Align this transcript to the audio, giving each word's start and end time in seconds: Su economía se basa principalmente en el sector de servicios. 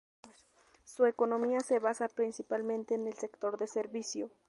Su 0.83 1.05
economía 1.05 1.59
se 1.59 1.77
basa 1.77 2.07
principalmente 2.07 2.95
en 2.95 3.05
el 3.05 3.13
sector 3.13 3.59
de 3.59 3.67
servicios. 3.67 4.31